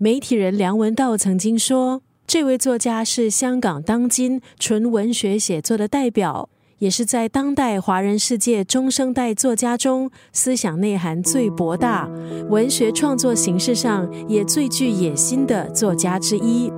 [0.00, 6.48] 媒体人梁文道曾经说，这位作家是香港当今纯文学写作的代表。
[6.78, 12.08] 也是在当代华人世界中生代作家中，思想内涵最博大、
[12.48, 16.70] 文学创作形式上也最具野心的作家之一。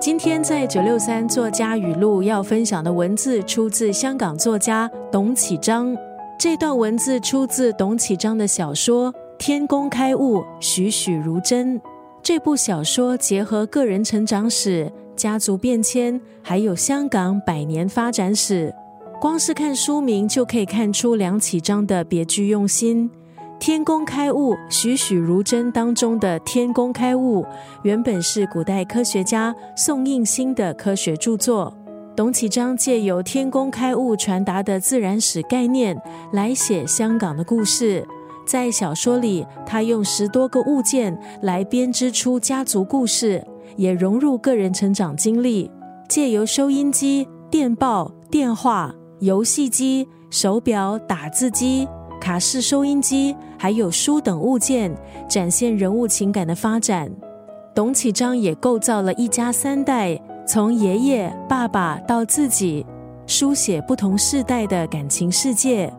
[0.00, 5.96] 今天在九六三作家语录要分享的文字，出自香港作家董启章。
[6.36, 9.12] 这段文字出自董启章的小说
[9.46, 11.78] 《天工开物，栩栩如真》。
[12.22, 14.90] 这部小说结合个人成长史。
[15.14, 18.74] 家族变迁，还有香港百年发展史，
[19.20, 23.10] 光是看书名就可以看出梁启章的别具用心。
[23.60, 27.44] 天工开物，栩栩如真当中的天工开物，
[27.82, 31.70] 原本是古代科学家宋应星的科学著作。
[32.16, 36.00] 董启章借由天工开物传达的自然史概念
[36.32, 38.06] 来写香港的故事。
[38.46, 43.44] 在小说里，他用十多个物件来编织出家族故事。
[43.76, 45.68] 也融入个人成长经历，
[46.08, 51.88] 借由收音机、电报、电话、游戏机、手表、打字机、
[52.20, 54.94] 卡式收音机，还有书等物件，
[55.28, 57.10] 展现人物情感的发展。
[57.74, 62.86] 董启章也构造了一家三代，从爷爷、爸爸到自己，
[63.26, 65.92] 书写不同世代的感情世界，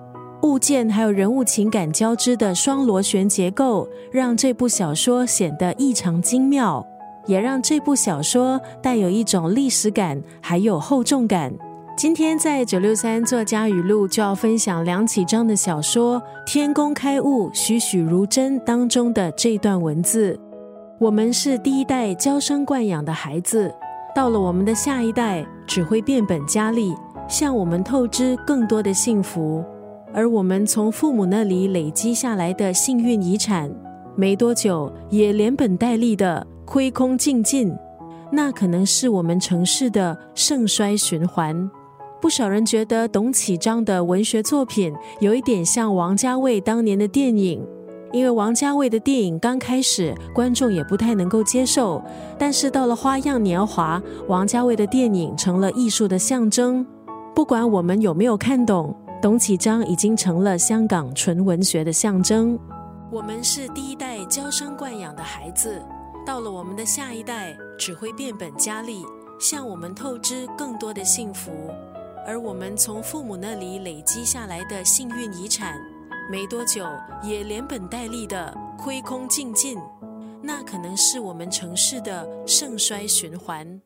[0.46, 6.86] 物件还有人物情感交织的双螺旋结构，让这部小说显得异常精妙。
[7.26, 11.52] 也让这部小说带有一种历史感，还有厚重感。
[11.98, 20.40] 今天在九六三作家语录就要分享梁启章的小说《天工开物，栩栩如真》当中的这段文字：
[21.00, 23.74] 我们是第一代娇生惯养的孩子，
[24.14, 26.94] 到了我们的下一代，只会变本加厉，
[27.28, 29.66] 向我们透支更多的幸福。
[30.16, 33.70] 而我们从父母那里累积下来的幸运遗产，
[34.16, 36.48] 没多久也连本带利的。
[36.66, 37.72] 亏空尽尽，
[38.32, 41.70] 那可能是我们城市的盛衰循环。
[42.20, 47.64] 不少人觉得董启章的文学作品有一点像王家卫当年的电影，
[48.12, 52.02] 因为王家卫的电影刚开始观众也不太能够接受，
[52.36, 56.84] 但是到了《花样年华》，王家卫的电影成了艺术的象征。
[57.36, 58.96] 不管我们有没有看懂，
[59.26, 62.60] 董启章已经成了香港纯文学的象征。
[63.12, 65.84] 我们是第一代娇生惯养的孩子。
[66.24, 69.04] 到了我们的下一代，只会变本加厉，
[69.40, 71.52] 向我们透支更多的幸福，
[72.28, 75.76] 而我们从父母那里累积下来的幸运遗产，
[76.30, 76.86] 没多久
[77.24, 79.76] 也连本带利的亏空尽尽，
[80.40, 83.82] 那可能是我们城市的盛衰循环。